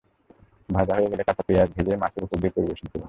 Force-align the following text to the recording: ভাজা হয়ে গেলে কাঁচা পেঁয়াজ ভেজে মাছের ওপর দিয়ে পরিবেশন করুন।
ভাজা 0.69 0.93
হয়ে 0.97 1.11
গেলে 1.11 1.23
কাঁচা 1.23 1.43
পেঁয়াজ 1.47 1.69
ভেজে 1.75 1.93
মাছের 2.01 2.23
ওপর 2.25 2.37
দিয়ে 2.41 2.55
পরিবেশন 2.55 2.85
করুন। 2.85 2.99